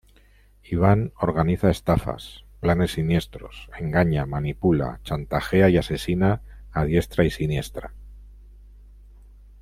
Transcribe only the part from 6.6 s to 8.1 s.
a diestra y siniestra.